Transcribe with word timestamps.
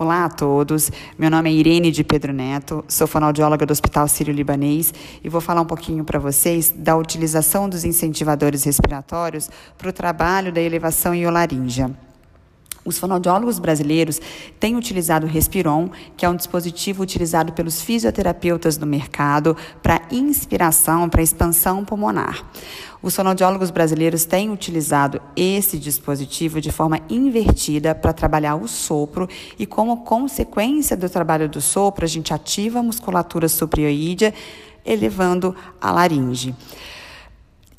Olá 0.00 0.26
a 0.26 0.28
todos, 0.28 0.92
meu 1.18 1.28
nome 1.28 1.50
é 1.50 1.52
Irene 1.52 1.90
de 1.90 2.04
Pedro 2.04 2.32
Neto, 2.32 2.84
sou 2.86 3.08
fonoaudióloga 3.08 3.66
do 3.66 3.72
Hospital 3.72 4.06
Sírio-Libanês 4.06 4.94
e 5.24 5.28
vou 5.28 5.40
falar 5.40 5.60
um 5.60 5.66
pouquinho 5.66 6.04
para 6.04 6.20
vocês 6.20 6.70
da 6.70 6.96
utilização 6.96 7.68
dos 7.68 7.84
incentivadores 7.84 8.62
respiratórios 8.62 9.50
para 9.76 9.88
o 9.88 9.92
trabalho 9.92 10.52
da 10.52 10.60
elevação 10.60 11.16
iolaríngea. 11.16 12.07
Os 12.88 12.98
fonoaudiólogos 12.98 13.58
brasileiros 13.58 14.18
têm 14.58 14.74
utilizado 14.74 15.26
o 15.26 15.28
Respiron, 15.28 15.90
que 16.16 16.24
é 16.24 16.28
um 16.28 16.34
dispositivo 16.34 17.02
utilizado 17.02 17.52
pelos 17.52 17.82
fisioterapeutas 17.82 18.78
no 18.78 18.86
mercado 18.86 19.54
para 19.82 20.00
inspiração, 20.10 21.06
para 21.06 21.20
expansão 21.20 21.84
pulmonar. 21.84 22.42
Os 23.02 23.14
fonoaudiólogos 23.14 23.70
brasileiros 23.70 24.24
têm 24.24 24.50
utilizado 24.50 25.20
esse 25.36 25.78
dispositivo 25.78 26.62
de 26.62 26.72
forma 26.72 26.98
invertida 27.10 27.94
para 27.94 28.14
trabalhar 28.14 28.56
o 28.56 28.66
sopro 28.66 29.28
e, 29.58 29.66
como 29.66 29.98
consequência 29.98 30.96
do 30.96 31.10
trabalho 31.10 31.46
do 31.46 31.60
sopro, 31.60 32.06
a 32.06 32.08
gente 32.08 32.32
ativa 32.32 32.78
a 32.78 32.82
musculatura 32.82 33.50
suprioídea, 33.50 34.32
elevando 34.82 35.54
a 35.78 35.90
laringe. 35.90 36.54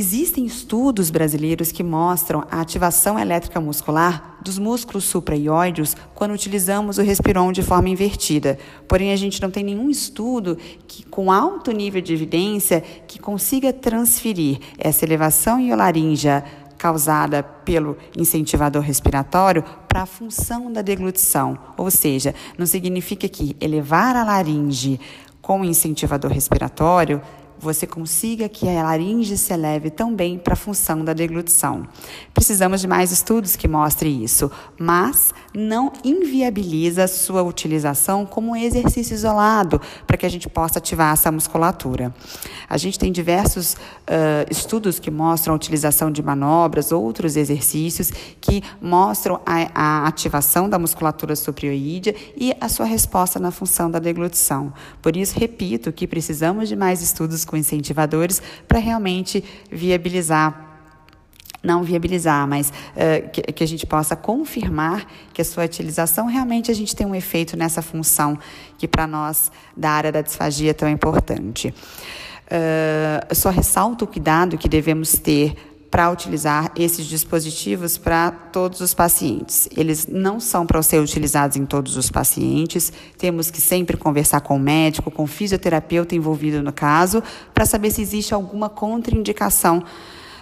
Existem 0.00 0.46
estudos 0.46 1.10
brasileiros 1.10 1.72
que 1.72 1.82
mostram 1.82 2.44
a 2.52 2.60
ativação 2.60 3.18
elétrica 3.18 3.60
muscular 3.60 4.38
dos 4.40 4.56
músculos 4.56 5.02
supraioides 5.02 5.96
quando 6.14 6.30
utilizamos 6.30 6.98
o 6.98 7.02
Respiron 7.02 7.50
de 7.50 7.64
forma 7.64 7.88
invertida. 7.88 8.56
Porém, 8.86 9.12
a 9.12 9.16
gente 9.16 9.42
não 9.42 9.50
tem 9.50 9.64
nenhum 9.64 9.90
estudo 9.90 10.56
que, 10.86 11.04
com 11.04 11.32
alto 11.32 11.72
nível 11.72 12.00
de 12.00 12.14
evidência 12.14 12.80
que 13.08 13.18
consiga 13.18 13.72
transferir 13.72 14.60
essa 14.78 15.04
elevação 15.04 15.58
iolaríngea 15.58 16.44
causada 16.78 17.42
pelo 17.42 17.96
incentivador 18.16 18.82
respiratório 18.82 19.64
para 19.88 20.02
a 20.02 20.06
função 20.06 20.72
da 20.72 20.80
deglutição. 20.80 21.58
Ou 21.76 21.90
seja, 21.90 22.36
não 22.56 22.66
significa 22.66 23.28
que 23.28 23.56
elevar 23.60 24.14
a 24.14 24.22
laringe 24.22 25.00
com 25.42 25.62
o 25.62 25.64
incentivador 25.64 26.30
respiratório 26.30 27.20
você 27.60 27.86
consiga 27.86 28.48
que 28.48 28.68
a 28.68 28.82
laringe 28.82 29.36
se 29.36 29.52
eleve 29.52 29.90
também 29.90 30.38
para 30.38 30.54
a 30.54 30.56
função 30.56 31.04
da 31.04 31.12
deglutição. 31.12 31.86
Precisamos 32.32 32.80
de 32.80 32.86
mais 32.86 33.10
estudos 33.10 33.56
que 33.56 33.66
mostrem 33.66 34.22
isso, 34.22 34.50
mas 34.78 35.34
não 35.54 35.92
inviabiliza 36.04 37.06
sua 37.08 37.42
utilização 37.42 38.24
como 38.24 38.52
um 38.52 38.56
exercício 38.56 39.14
isolado 39.14 39.80
para 40.06 40.16
que 40.16 40.26
a 40.26 40.28
gente 40.28 40.48
possa 40.48 40.78
ativar 40.78 41.12
essa 41.12 41.32
musculatura. 41.32 42.14
A 42.68 42.76
gente 42.76 42.98
tem 42.98 43.10
diversos 43.10 43.74
uh, 43.74 44.46
estudos 44.50 44.98
que 44.98 45.10
mostram 45.10 45.54
a 45.54 45.56
utilização 45.56 46.10
de 46.10 46.22
manobras, 46.22 46.92
outros 46.92 47.36
exercícios 47.36 48.10
que 48.40 48.62
mostram 48.80 49.40
a, 49.44 49.70
a 49.74 50.06
ativação 50.06 50.68
da 50.68 50.78
musculatura 50.78 51.34
suprioídea 51.34 52.14
e 52.36 52.54
a 52.60 52.68
sua 52.68 52.86
resposta 52.86 53.40
na 53.40 53.50
função 53.50 53.90
da 53.90 53.98
deglutição. 53.98 54.72
Por 55.02 55.16
isso, 55.16 55.38
repito 55.38 55.92
que 55.92 56.06
precisamos 56.06 56.68
de 56.68 56.76
mais 56.76 57.02
estudos 57.02 57.44
com 57.48 57.56
incentivadores 57.56 58.40
para 58.68 58.78
realmente 58.78 59.42
viabilizar 59.70 60.68
não 61.62 61.82
viabilizar, 61.82 62.46
mas 62.46 62.70
uh, 62.70 63.28
que, 63.30 63.42
que, 63.42 63.64
a 63.64 63.66
gente 63.66 63.84
possa 63.84 64.14
confirmar 64.14 65.04
que 65.34 65.42
a 65.42 65.44
sua 65.44 65.64
utilização 65.64 66.26
realmente 66.26 66.70
a 66.70 66.74
gente 66.74 66.94
tem 66.94 67.04
um 67.04 67.14
efeito 67.14 67.56
nessa 67.56 67.82
função 67.82 68.38
que 68.78 68.86
para 68.86 69.08
nós 69.08 69.50
da 69.76 69.90
área 69.90 70.12
da 70.12 70.22
disfagia 70.22 70.70
é 70.70 70.74
tão 70.74 70.88
importante. 70.88 71.74
Uh, 72.46 73.34
só 73.34 73.50
ressalto 73.50 74.04
o 74.04 74.08
cuidado 74.08 74.56
que 74.56 74.68
devemos 74.68 75.18
ter 75.18 75.54
para 75.90 76.10
utilizar 76.10 76.70
esses 76.76 77.06
dispositivos 77.06 77.96
para 77.96 78.30
todos 78.30 78.80
os 78.80 78.92
pacientes. 78.92 79.68
Eles 79.76 80.06
não 80.06 80.38
são 80.38 80.66
para 80.66 80.82
ser 80.82 81.00
utilizados 81.00 81.56
em 81.56 81.64
todos 81.64 81.96
os 81.96 82.10
pacientes. 82.10 82.92
Temos 83.16 83.50
que 83.50 83.60
sempre 83.60 83.96
conversar 83.96 84.40
com 84.40 84.56
o 84.56 84.60
médico, 84.60 85.10
com 85.10 85.24
o 85.24 85.26
fisioterapeuta 85.26 86.14
envolvido 86.14 86.62
no 86.62 86.72
caso, 86.72 87.22
para 87.54 87.64
saber 87.64 87.90
se 87.90 88.02
existe 88.02 88.34
alguma 88.34 88.68
contraindicação 88.68 89.82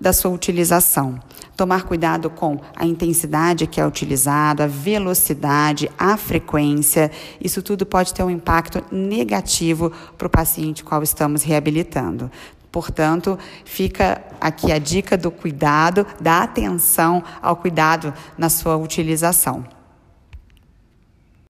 da 0.00 0.12
sua 0.12 0.30
utilização. 0.30 1.18
Tomar 1.56 1.82
cuidado 1.82 2.30
com 2.30 2.60
a 2.76 2.86
intensidade 2.86 3.66
que 3.66 3.80
é 3.80 3.86
utilizada, 3.86 4.64
a 4.64 4.68
velocidade, 4.68 5.90
a 5.98 6.16
frequência. 6.16 7.10
Isso 7.40 7.62
tudo 7.62 7.84
pode 7.84 8.14
ter 8.14 8.22
um 8.22 8.30
impacto 8.30 8.82
negativo 8.92 9.90
para 10.16 10.28
o 10.28 10.30
paciente 10.30 10.84
qual 10.84 11.02
estamos 11.02 11.42
reabilitando. 11.42 12.30
Portanto, 12.70 13.38
fica 13.64 14.22
aqui 14.40 14.70
a 14.70 14.78
dica 14.78 15.16
do 15.16 15.30
cuidado, 15.30 16.06
da 16.20 16.42
atenção 16.42 17.22
ao 17.40 17.56
cuidado 17.56 18.12
na 18.36 18.48
sua 18.48 18.76
utilização. 18.76 19.77